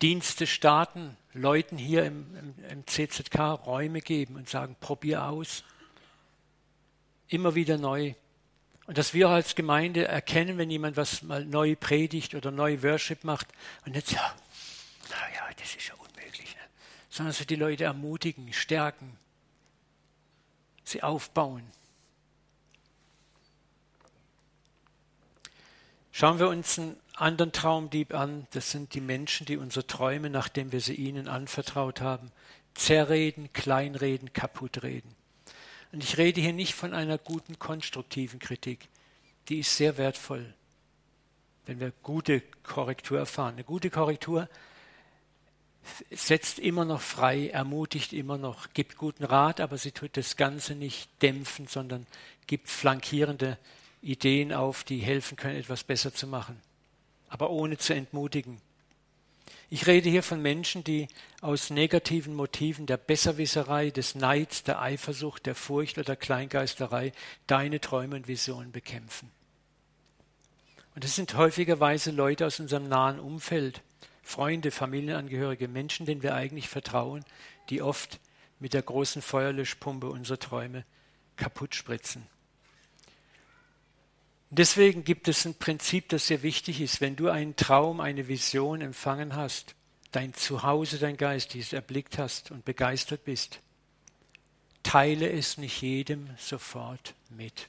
[0.03, 5.65] Dienste starten, Leuten hier im, im, im CZK Räume geben und sagen, probier aus.
[7.29, 8.13] Immer wieder neu.
[8.87, 13.25] Und dass wir als Gemeinde erkennen, wenn jemand was mal neu predigt oder neu Worship
[13.25, 13.49] macht
[13.87, 14.35] und jetzt, ja,
[15.09, 16.55] naja, das ist ja unmöglich.
[16.55, 16.63] Ne?
[17.09, 19.17] Sondern dass wir die Leute ermutigen, stärken,
[20.85, 21.65] sie aufbauen.
[26.13, 28.47] Schauen wir uns einen anderen Traumdieb an.
[28.53, 32.31] Das sind die Menschen, die unsere Träume, nachdem wir sie ihnen anvertraut haben,
[32.75, 35.15] zerreden, kleinreden, kaputtreden.
[35.91, 38.89] Und ich rede hier nicht von einer guten konstruktiven Kritik.
[39.49, 40.55] Die ist sehr wertvoll,
[41.67, 43.55] wenn wir gute Korrektur erfahren.
[43.55, 44.49] Eine gute Korrektur
[46.11, 50.75] setzt immer noch frei, ermutigt immer noch, gibt guten Rat, aber sie tut das Ganze
[50.75, 52.07] nicht dämpfen, sondern
[52.47, 53.59] gibt flankierende
[54.03, 56.61] Ideen auf, die helfen können, etwas besser zu machen,
[57.29, 58.61] aber ohne zu entmutigen.
[59.71, 61.09] Ich rede hier von Menschen, die
[61.41, 67.13] aus negativen Motiven der Besserwisserei, des Neids, der Eifersucht, der Furcht oder der Kleingeisterei
[67.47, 69.31] deine Träume und Visionen bekämpfen.
[70.95, 73.83] Und das sind häufigerweise Leute aus unserem nahen Umfeld,
[74.25, 77.25] Freunde, Familienangehörige, Menschen, denen wir eigentlich vertrauen,
[77.71, 78.19] die oft
[78.59, 80.85] mit der großen Feuerlöschpumpe unsere Träume
[81.37, 82.27] kaputt spritzen.
[84.51, 87.01] Deswegen gibt es ein Prinzip, das sehr wichtig ist.
[87.01, 89.75] Wenn du einen Traum, eine Vision empfangen hast,
[90.13, 93.61] dein Zuhause, dein Geist, dieses erblickt hast und begeistert bist,
[94.85, 97.69] teile es nicht jedem sofort mit,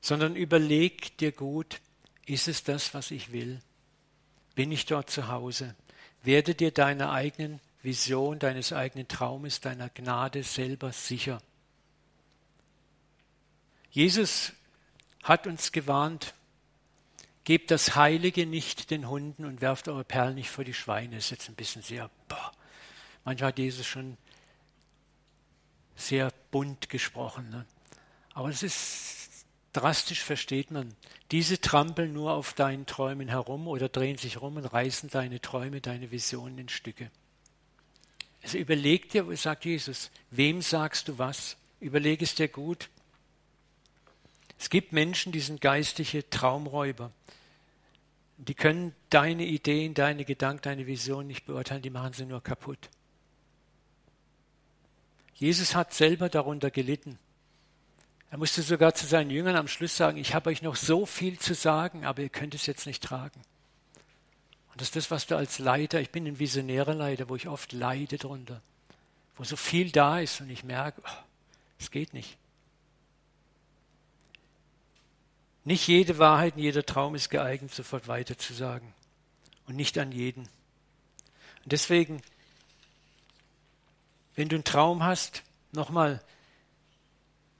[0.00, 1.80] sondern überleg dir gut,
[2.26, 3.60] ist es das, was ich will?
[4.54, 5.74] Bin ich dort zu Hause?
[6.22, 11.40] Werde dir deiner eigenen Vision, deines eigenen Traumes, deiner Gnade selber sicher.
[13.90, 14.52] Jesus
[15.22, 16.34] hat uns gewarnt,
[17.44, 21.14] gebt das Heilige nicht den Hunden und werft eure Perlen nicht vor die Schweine.
[21.14, 22.52] Das ist jetzt ein bisschen sehr, boah.
[23.24, 24.16] manchmal hat Jesus schon
[25.94, 27.48] sehr bunt gesprochen.
[27.50, 27.66] Ne?
[28.34, 29.15] Aber es ist
[29.76, 30.94] drastisch, versteht man.
[31.30, 35.80] Diese trampeln nur auf deinen Träumen herum oder drehen sich rum und reißen deine Träume,
[35.80, 37.10] deine Visionen in Stücke.
[38.42, 41.56] Also überleg dir, sagt Jesus, wem sagst du was?
[41.80, 42.88] Überleg es dir gut.
[44.58, 47.10] Es gibt Menschen, die sind geistige Traumräuber.
[48.38, 52.90] Die können deine Ideen, deine Gedanken, deine Visionen nicht beurteilen, die machen sie nur kaputt.
[55.34, 57.18] Jesus hat selber darunter gelitten.
[58.30, 61.38] Er musste sogar zu seinen Jüngern am Schluss sagen, ich habe euch noch so viel
[61.38, 63.40] zu sagen, aber ihr könnt es jetzt nicht tragen.
[64.68, 67.48] Und das ist das, was du als Leiter, ich bin ein visionärer Leiter, wo ich
[67.48, 68.60] oft leide drunter,
[69.36, 71.22] wo so viel da ist und ich merke, oh,
[71.78, 72.36] es geht nicht.
[75.64, 78.92] Nicht jede Wahrheit und jeder Traum ist geeignet, sofort weiterzusagen.
[79.66, 80.42] Und nicht an jeden.
[80.42, 82.22] Und deswegen,
[84.36, 86.22] wenn du einen Traum hast, nochmal,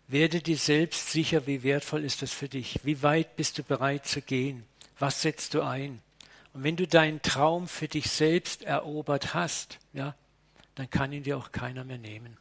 [0.09, 2.81] werde dir selbst sicher, wie wertvoll ist das für dich.
[2.85, 4.64] Wie weit bist du bereit zu gehen?
[4.99, 6.01] Was setzt du ein?
[6.53, 10.14] Und wenn du deinen Traum für dich selbst erobert hast, ja,
[10.75, 12.37] dann kann ihn dir auch keiner mehr nehmen.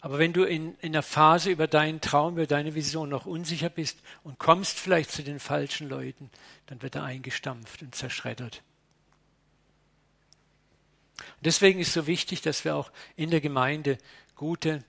[0.00, 3.70] Aber wenn du in, in einer Phase über deinen Traum, über deine Vision noch unsicher
[3.70, 6.28] bist und kommst vielleicht zu den falschen Leuten,
[6.66, 8.62] dann wird er eingestampft und zerschreddert.
[11.18, 13.96] Und deswegen ist so wichtig, dass wir auch in der Gemeinde
[14.42, 14.82] gute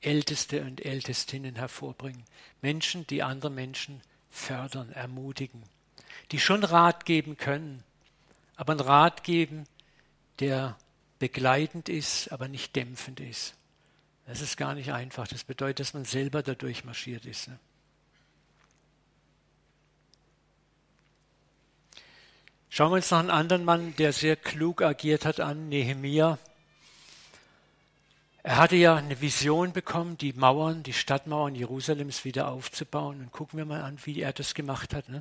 [0.00, 2.24] Älteste und Ältestinnen hervorbringen.
[2.60, 5.62] Menschen, die andere Menschen fördern, ermutigen,
[6.32, 7.84] die schon Rat geben können,
[8.56, 9.68] aber einen Rat geben,
[10.40, 10.76] der
[11.20, 13.54] begleitend ist, aber nicht dämpfend ist.
[14.26, 15.28] Das ist gar nicht einfach.
[15.28, 17.46] Das bedeutet, dass man selber dadurch marschiert ist.
[17.46, 17.60] Ne?
[22.70, 26.40] Schauen wir uns noch einen anderen Mann, der sehr klug agiert hat, an, Nehemia.
[28.46, 33.18] Er hatte ja eine Vision bekommen, die Mauern, die Stadtmauern Jerusalems wieder aufzubauen.
[33.18, 35.08] Und gucken wir mal an, wie er das gemacht hat.
[35.08, 35.18] Ne?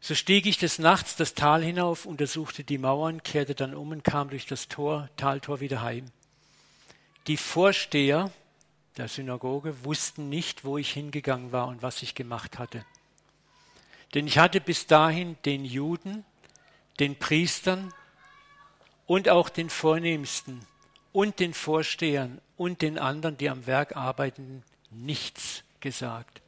[0.00, 4.04] So stieg ich des Nachts das Tal hinauf, untersuchte die Mauern, kehrte dann um und
[4.04, 6.12] kam durch das Tor, Taltor wieder heim.
[7.26, 8.30] Die Vorsteher
[8.98, 12.84] der Synagoge wussten nicht, wo ich hingegangen war und was ich gemacht hatte.
[14.14, 16.24] Denn ich hatte bis dahin den Juden,
[17.00, 17.92] den Priestern
[19.06, 20.64] und auch den Vornehmsten
[21.12, 26.40] und den Vorstehern und den anderen, die am Werk arbeiteten, nichts gesagt.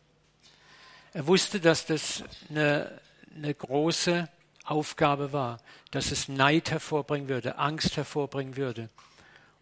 [1.13, 3.01] Er wusste, dass das eine,
[3.37, 4.29] eine große
[4.65, 8.89] Aufgabe war, dass es Neid hervorbringen würde, Angst hervorbringen würde.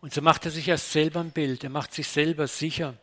[0.00, 2.94] Und so macht er sich erst selber ein Bild, er macht sich selber sicher,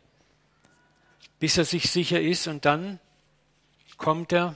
[1.40, 3.00] bis er sich sicher ist und dann
[3.98, 4.56] kommt er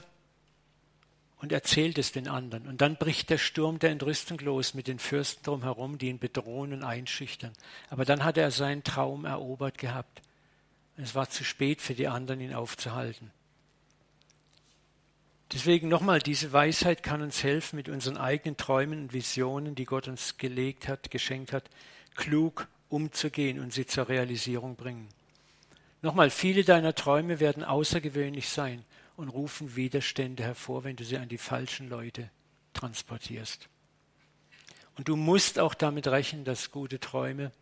[1.44, 2.66] und erzählt es den anderen.
[2.66, 6.72] Und dann bricht der Sturm der Entrüstung los mit den Fürsten drumherum, die ihn bedrohen
[6.72, 7.52] und einschüchtern.
[7.90, 10.22] Aber dann hat er seinen Traum erobert gehabt.
[10.96, 13.30] Es war zu spät für die anderen, ihn aufzuhalten.
[15.52, 20.08] Deswegen nochmal, diese Weisheit kann uns helfen, mit unseren eigenen Träumen und Visionen, die Gott
[20.08, 21.68] uns gelegt hat, geschenkt hat,
[22.14, 25.08] klug umzugehen und sie zur Realisierung bringen.
[26.00, 28.82] Nochmal, viele deiner Träume werden außergewöhnlich sein
[29.16, 32.30] und rufen Widerstände hervor, wenn du sie an die falschen Leute
[32.72, 33.68] transportierst.
[34.96, 37.52] Und du musst auch damit rechnen, dass gute Träume,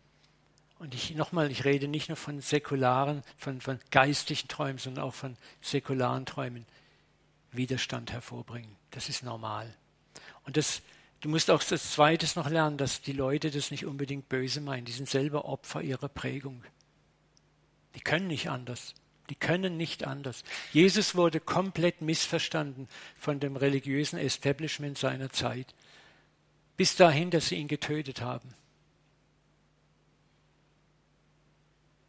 [0.79, 5.15] und ich nochmal, ich rede nicht nur von säkularen, von, von geistlichen Träumen, sondern auch
[5.15, 6.67] von säkularen Träumen,
[7.53, 8.75] Widerstand hervorbringen.
[8.91, 9.73] Das ist normal.
[10.45, 10.83] Und das
[11.23, 14.85] Du musst auch das Zweites noch lernen, dass die Leute das nicht unbedingt böse meinen.
[14.85, 16.65] Die sind selber Opfer ihrer Prägung.
[17.95, 18.95] Die können nicht anders.
[19.33, 20.45] Die können nicht anders.
[20.75, 22.87] Jesus wurde komplett missverstanden
[23.19, 25.75] von dem religiösen Establishment seiner Zeit.
[26.77, 28.55] Bis dahin, dass sie ihn getötet haben.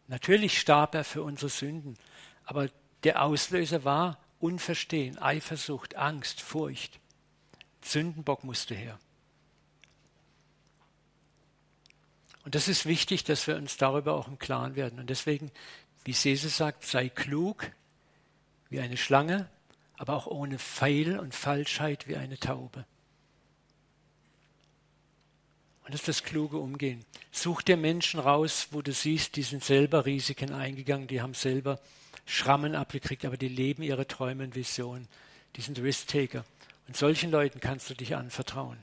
[0.09, 1.97] Natürlich starb er für unsere Sünden,
[2.43, 2.67] aber
[3.05, 6.99] der Auslöser war Unverstehen, Eifersucht, Angst, Furcht.
[7.81, 8.99] Sündenbock musste her.
[12.43, 14.99] Und das ist wichtig, dass wir uns darüber auch im Klaren werden.
[14.99, 15.51] Und deswegen,
[16.05, 17.71] wie Jesus sagt, sei klug
[18.69, 19.49] wie eine Schlange,
[19.97, 22.85] aber auch ohne Pfeil und Falschheit wie eine Taube.
[25.85, 27.05] Und das ist das kluge Umgehen.
[27.31, 31.79] Such dir Menschen raus, wo du siehst, die sind selber Risiken eingegangen, die haben selber
[32.25, 35.07] Schrammen abgekriegt, aber die leben ihre Träume und Visionen.
[35.55, 36.45] Die sind Risk-Taker.
[36.87, 38.77] Und solchen Leuten kannst du dich anvertrauen.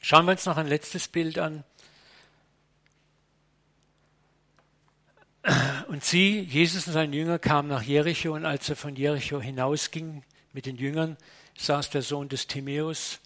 [0.00, 1.64] Schauen wir uns noch ein letztes Bild an.
[5.88, 10.22] Und sie, Jesus und sein Jünger, kamen nach Jericho und als er von Jericho hinausging
[10.52, 11.16] mit den Jüngern,
[11.58, 13.20] saß der Sohn des Timäus,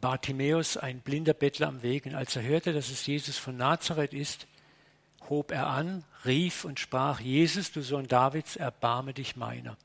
[0.00, 2.06] Bartimäus, ein blinder Bettler am Weg.
[2.06, 4.46] Und als er hörte, dass es Jesus von Nazareth ist,
[5.28, 9.76] hob er an, rief und sprach, Jesus, du Sohn Davids, erbarme dich meiner.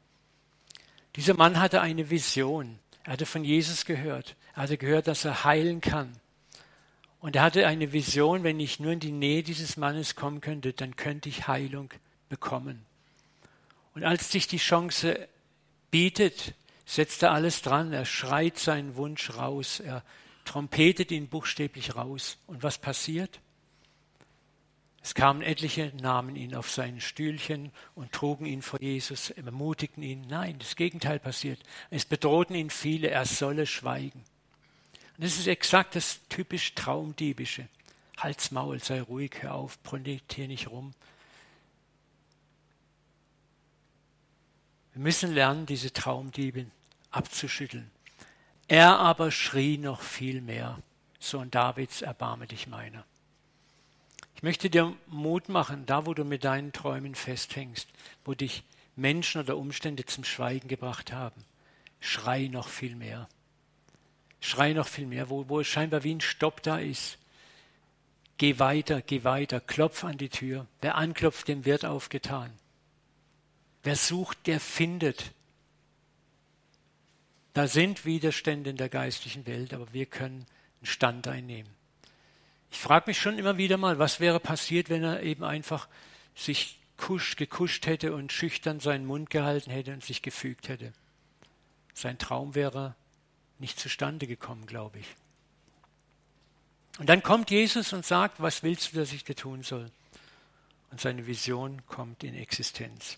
[1.15, 2.80] Dieser Mann hatte eine Vision.
[3.04, 4.36] Er hatte von Jesus gehört.
[4.56, 6.12] Er hatte gehört, dass er heilen kann.
[7.25, 10.73] Und er hatte eine Vision, wenn ich nur in die Nähe dieses Mannes kommen könnte,
[10.73, 11.91] dann könnte ich Heilung
[12.29, 12.85] bekommen.
[13.95, 15.27] Und als sich die Chance
[15.89, 16.53] bietet,
[16.85, 17.91] setzt er alles dran.
[17.93, 19.79] Er schreit seinen Wunsch raus.
[19.79, 20.03] Er
[20.43, 22.38] trompetet ihn buchstäblich raus.
[22.45, 23.39] Und was passiert?
[25.01, 30.27] Es kamen etliche, nahmen ihn auf sein Stühlchen und trugen ihn vor Jesus, ermutigten ihn.
[30.29, 31.59] Nein, das Gegenteil passiert.
[31.89, 34.23] Es bedrohten ihn viele, er solle schweigen.
[35.17, 37.67] Und das ist exakt das typisch Traumdiebische.
[38.17, 40.93] Halt's Maul, sei ruhig, hör auf, bründigt hier nicht rum.
[44.93, 46.67] Wir müssen lernen, diese Traumdiebe
[47.12, 47.91] abzuschütteln.
[48.67, 50.80] Er aber schrie noch viel mehr.
[51.19, 53.06] Sohn Davids, erbarme dich meiner.
[54.36, 57.87] Ich möchte dir Mut machen, da wo du mit deinen Träumen festhängst,
[58.23, 58.63] wo dich
[58.96, 61.44] Menschen oder Umstände zum Schweigen gebracht haben.
[62.00, 63.27] Schrei noch viel mehr.
[64.46, 67.17] Schrei noch viel mehr, wo, wo es scheinbar wie ein Stopp da ist.
[68.37, 70.67] Geh weiter, geh weiter, klopf an die Tür.
[70.81, 72.54] Wer anklopft, dem wird aufgetan.
[73.81, 75.31] Wer sucht, der findet.
[77.54, 80.46] Da sind Widerstände in der geistlichen Welt, aber wir können
[80.79, 81.71] einen Stand einnehmen.
[82.69, 85.87] Ich frage mich schon immer wieder mal, was wäre passiert, wenn er eben einfach
[86.35, 90.93] sich kusch, gekuscht hätte und schüchtern seinen Mund gehalten hätte und sich gefügt hätte.
[91.96, 92.96] Sein Traum wäre
[93.60, 95.08] nicht zustande gekommen, glaube ich.
[96.97, 99.91] Und dann kommt Jesus und sagt, was willst du, dass ich dir tun soll?
[100.91, 103.17] Und seine Vision kommt in Existenz.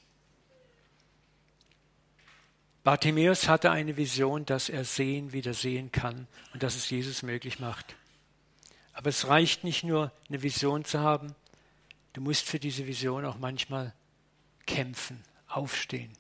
[2.83, 7.59] Bartimäus hatte eine Vision, dass er Sehen wieder sehen kann und dass es Jesus möglich
[7.59, 7.95] macht.
[8.93, 11.35] Aber es reicht nicht nur, eine Vision zu haben.
[12.13, 13.93] Du musst für diese Vision auch manchmal
[14.65, 16.16] kämpfen, aufstehen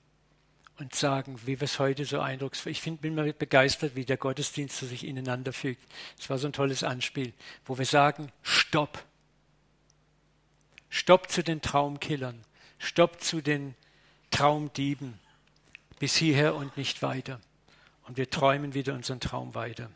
[0.79, 2.71] und sagen, wie wir es heute so eindrucksvoll.
[2.71, 5.81] Ich find, bin mal begeistert, wie der Gottesdienst sich ineinander fügt.
[6.19, 7.33] Es war so ein tolles Anspiel,
[7.65, 9.03] wo wir sagen, Stopp.
[10.89, 12.41] Stopp zu den Traumkillern.
[12.77, 13.75] Stopp zu den
[14.29, 15.19] Traumdieben.
[15.99, 17.41] Bis hierher und nicht weiter.
[18.07, 19.89] Und wir träumen wieder unseren Traum weiter.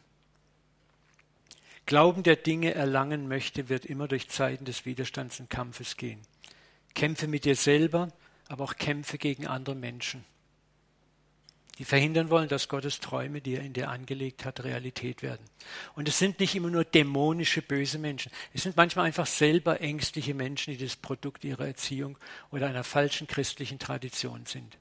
[1.86, 6.22] Glauben, der Dinge erlangen möchte, wird immer durch Zeiten des Widerstands und Kampfes gehen.
[6.94, 8.10] Kämpfe mit dir selber,
[8.48, 10.26] aber auch Kämpfe gegen andere Menschen,
[11.82, 15.44] die verhindern wollen, dass Gottes Träume, die er in dir angelegt hat, Realität werden.
[15.96, 18.32] Und es sind nicht immer nur dämonische, böse Menschen.
[18.54, 22.20] Es sind manchmal einfach selber ängstliche Menschen, die das Produkt ihrer Erziehung
[22.52, 24.78] oder einer falschen christlichen Tradition sind.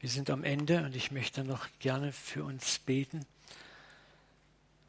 [0.00, 3.26] Wir sind am Ende und ich möchte noch gerne für uns beten.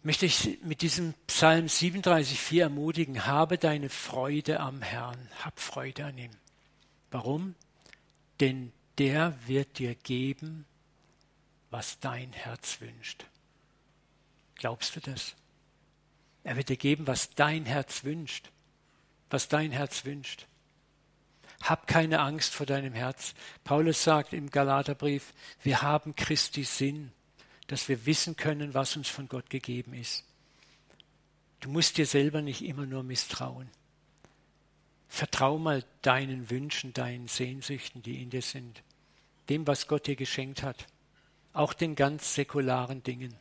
[0.03, 6.17] Möchte ich mit diesem Psalm 37,4 ermutigen, habe deine Freude am Herrn, hab Freude an
[6.17, 6.31] ihm.
[7.11, 7.55] Warum?
[8.39, 10.65] Denn der wird dir geben,
[11.69, 13.25] was dein Herz wünscht.
[14.55, 15.35] Glaubst du das?
[16.43, 18.49] Er wird dir geben, was dein Herz wünscht.
[19.29, 20.47] Was dein Herz wünscht.
[21.61, 23.33] Hab keine Angst vor deinem Herz.
[23.63, 25.33] Paulus sagt im Galaterbrief,
[25.63, 27.11] wir haben Christi Sinn,
[27.67, 30.23] dass wir wissen können, was uns von Gott gegeben ist.
[31.59, 33.69] Du musst dir selber nicht immer nur misstrauen.
[35.09, 38.83] Vertrau mal deinen Wünschen, deinen Sehnsüchten, die in dir sind,
[39.49, 40.87] dem, was Gott dir geschenkt hat,
[41.53, 43.33] auch den ganz säkularen Dingen.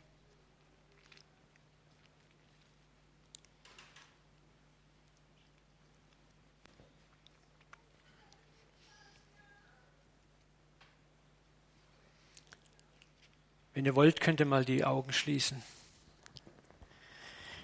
[13.77, 15.61] Wenn ihr wollt, könnt ihr mal die Augen schließen.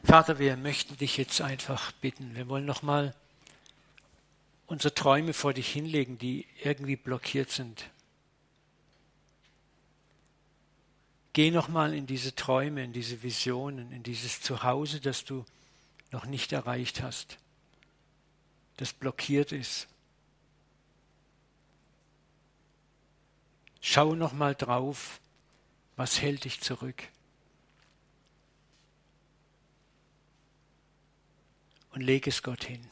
[0.03, 2.35] Vater, wir möchten dich jetzt einfach bitten.
[2.35, 3.15] Wir wollen nochmal
[4.67, 7.89] unsere Träume vor dich hinlegen, die irgendwie blockiert sind.
[11.33, 15.43] Geh nochmal in diese Träume, in diese Visionen, in dieses Zuhause, das du
[16.11, 17.39] noch nicht erreicht hast,
[18.77, 19.87] das blockiert ist.
[23.81, 25.19] Schau nochmal drauf,
[25.95, 27.03] was hält dich zurück?
[31.91, 32.87] Und leg es Gott hin.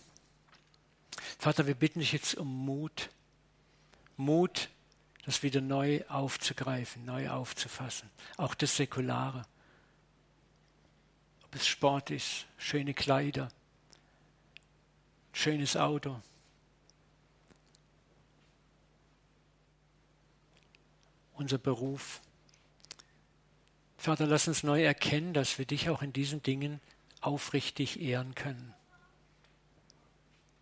[1.39, 3.09] Vater, wir bitten dich jetzt um Mut.
[4.15, 4.69] Mut,
[5.25, 8.09] das wieder neu aufzugreifen, neu aufzufassen.
[8.37, 9.43] Auch das Säkulare.
[11.43, 13.51] Ob es Sport ist, schöne Kleider,
[15.33, 16.21] schönes Auto.
[21.33, 22.21] Unser Beruf.
[24.01, 26.81] Vater, lass uns neu erkennen, dass wir dich auch in diesen Dingen
[27.19, 28.73] aufrichtig ehren können.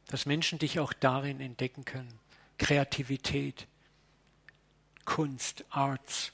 [0.07, 2.19] Dass Menschen dich auch darin entdecken können.
[2.57, 3.65] Kreativität,
[5.05, 6.33] Kunst, Arts.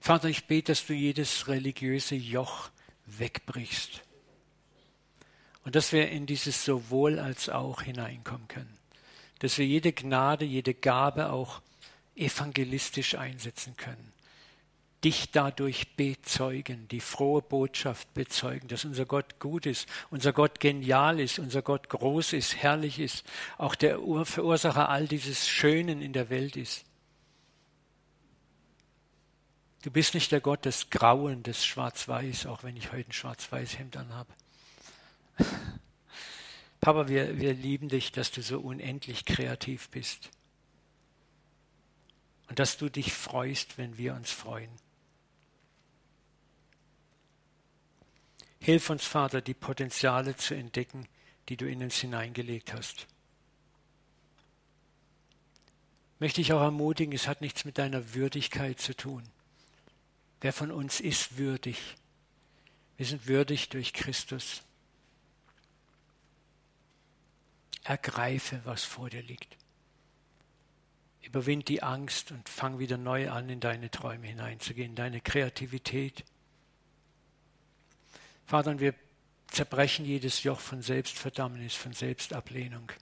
[0.00, 2.70] Vater, ich bete, dass du jedes religiöse Joch
[3.04, 4.02] wegbrichst
[5.62, 8.76] und dass wir in dieses sowohl als auch hineinkommen können
[9.38, 11.60] dass wir jede Gnade, jede Gabe auch
[12.14, 14.12] evangelistisch einsetzen können.
[15.04, 21.20] Dich dadurch bezeugen, die frohe Botschaft bezeugen, dass unser Gott gut ist, unser Gott genial
[21.20, 23.24] ist, unser Gott groß ist, herrlich ist,
[23.58, 26.84] auch der Verursacher all dieses Schönen in der Welt ist.
[29.82, 33.96] Du bist nicht der Gott des Grauen, des Schwarz-Weiß, auch wenn ich heute ein Schwarz-Weiß-Hemd
[33.98, 34.32] anhabe.
[36.86, 40.30] Papa, wir, wir lieben dich, dass du so unendlich kreativ bist.
[42.48, 44.70] Und dass du dich freust, wenn wir uns freuen.
[48.60, 51.08] Hilf uns, Vater, die Potenziale zu entdecken,
[51.48, 53.08] die du in uns hineingelegt hast.
[56.20, 59.24] Möchte ich auch ermutigen, es hat nichts mit deiner Würdigkeit zu tun.
[60.40, 61.96] Wer von uns ist würdig?
[62.96, 64.62] Wir sind würdig durch Christus.
[67.88, 69.56] Ergreife, was vor dir liegt.
[71.22, 76.24] Überwind die Angst und fang wieder neu an, in deine Träume hineinzugehen, deine Kreativität.
[78.46, 78.94] Vater, wir
[79.48, 82.92] zerbrechen jedes Joch von Selbstverdammnis, von Selbstablehnung.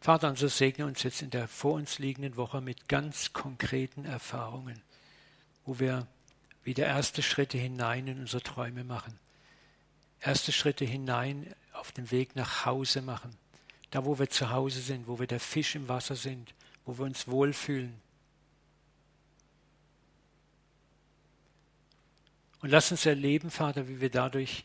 [0.00, 4.04] Vater, und so segne uns jetzt in der vor uns liegenden Woche mit ganz konkreten
[4.04, 4.80] Erfahrungen,
[5.66, 6.06] wo wir
[6.70, 9.18] wieder erste Schritte hinein in unsere Träume machen.
[10.20, 13.36] Erste Schritte hinein auf dem Weg nach Hause machen.
[13.90, 16.54] Da, wo wir zu Hause sind, wo wir der Fisch im Wasser sind,
[16.84, 18.00] wo wir uns wohlfühlen.
[22.60, 24.64] Und lass uns erleben, Vater, wie wir dadurch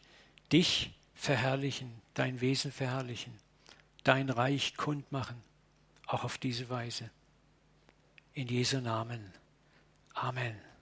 [0.51, 3.33] dich verherrlichen, dein Wesen verherrlichen,
[4.03, 5.41] dein Reich kundmachen,
[6.05, 7.09] auch auf diese Weise.
[8.35, 9.33] In Jesu Namen.
[10.13, 10.74] Amen.